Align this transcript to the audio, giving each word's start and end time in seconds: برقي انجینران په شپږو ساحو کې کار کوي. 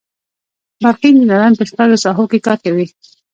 برقي 0.83 1.07
انجینران 1.09 1.51
په 1.57 1.63
شپږو 1.69 2.01
ساحو 2.03 2.25
کې 2.31 2.39
کار 2.45 2.57
کوي. 2.65 2.85